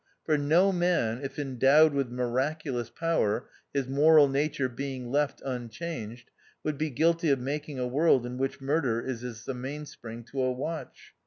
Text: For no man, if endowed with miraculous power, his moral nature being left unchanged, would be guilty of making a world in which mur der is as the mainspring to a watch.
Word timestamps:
For 0.25 0.35
no 0.35 0.71
man, 0.71 1.21
if 1.21 1.37
endowed 1.37 1.93
with 1.93 2.09
miraculous 2.09 2.89
power, 2.89 3.47
his 3.71 3.87
moral 3.87 4.27
nature 4.27 4.67
being 4.67 5.11
left 5.11 5.43
unchanged, 5.45 6.31
would 6.63 6.79
be 6.79 6.89
guilty 6.89 7.29
of 7.29 7.39
making 7.39 7.77
a 7.77 7.85
world 7.85 8.25
in 8.25 8.39
which 8.39 8.59
mur 8.59 8.81
der 8.81 9.01
is 9.01 9.23
as 9.23 9.45
the 9.45 9.53
mainspring 9.53 10.23
to 10.31 10.41
a 10.41 10.51
watch. 10.51 11.13